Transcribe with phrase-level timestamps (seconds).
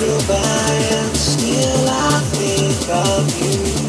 [0.00, 3.79] flew by and still I think of you.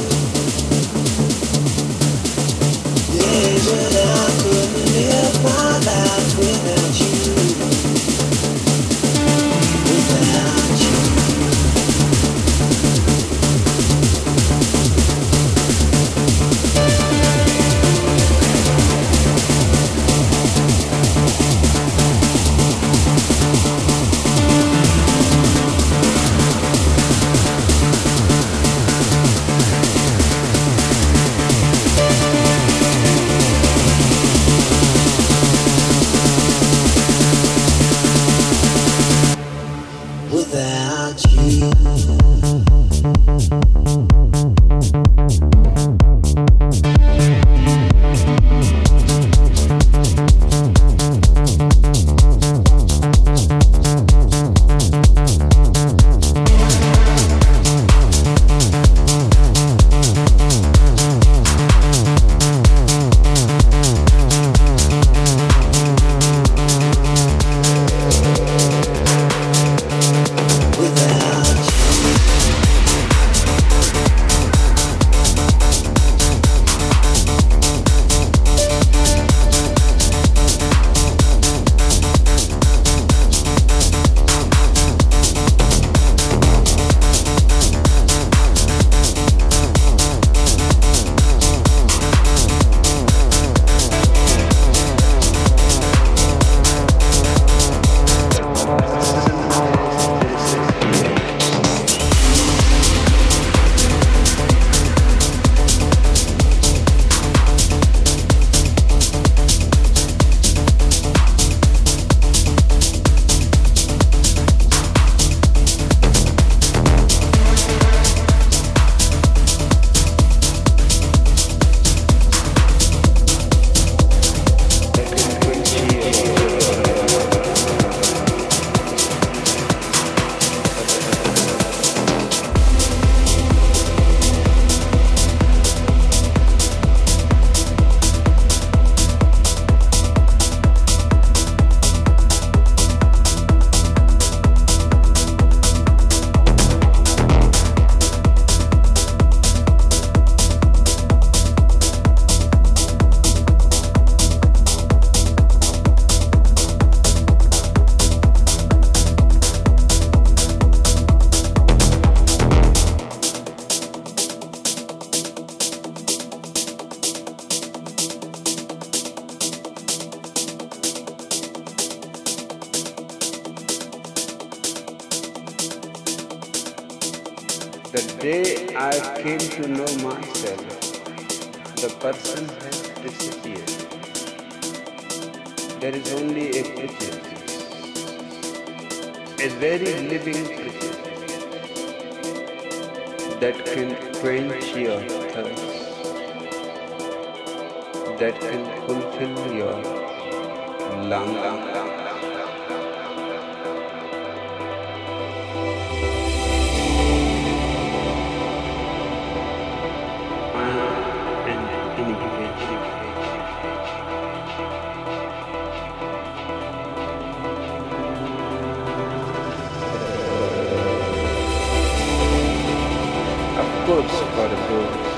[223.92, 225.16] Of for a ghost,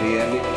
[0.00, 0.53] reality.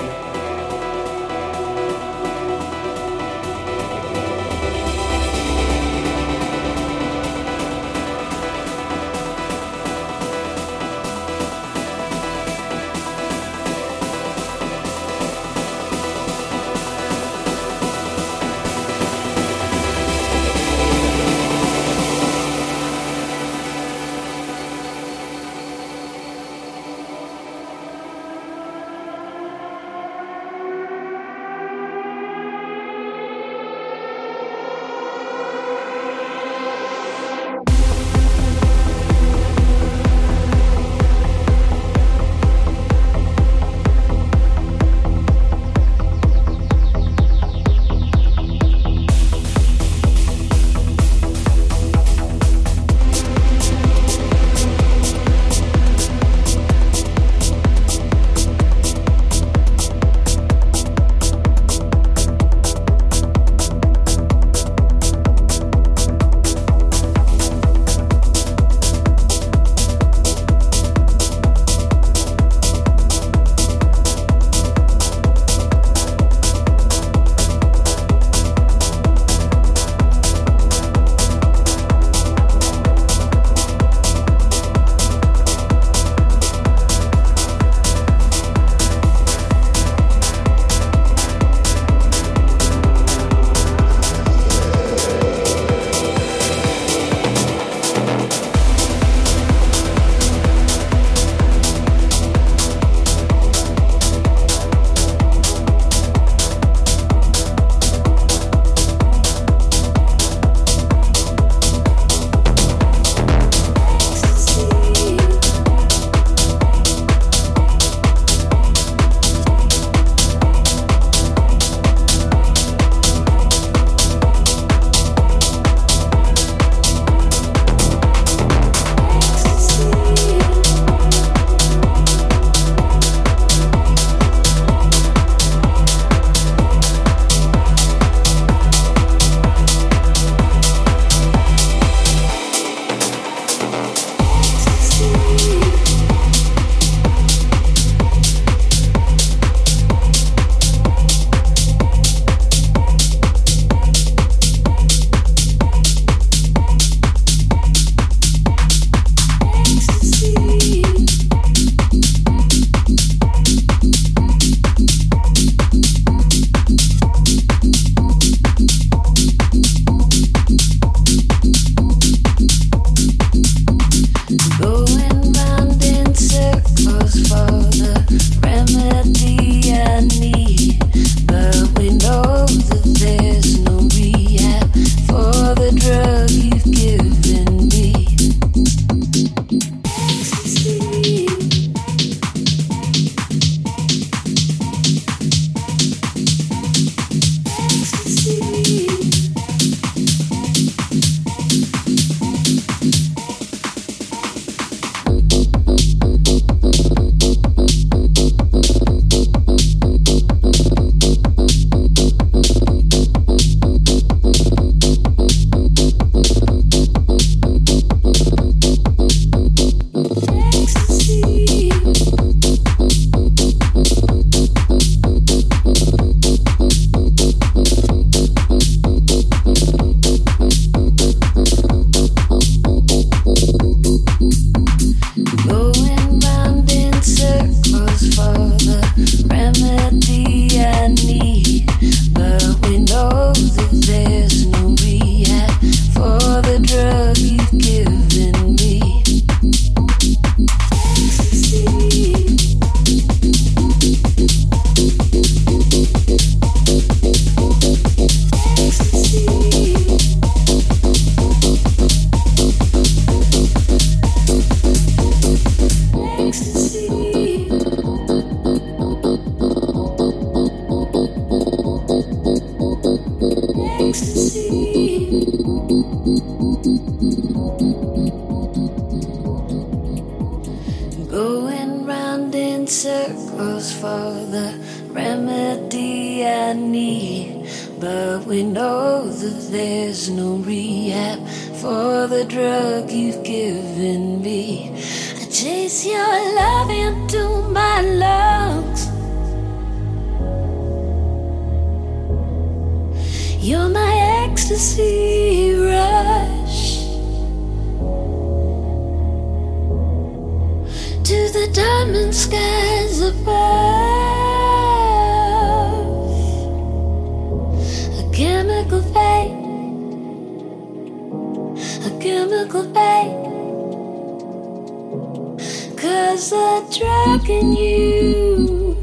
[326.18, 328.76] There's a drug in you.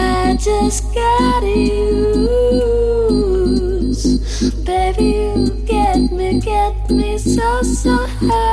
[0.00, 2.90] I just gotta use.
[4.64, 8.49] Baby, you get me, get me so, so high.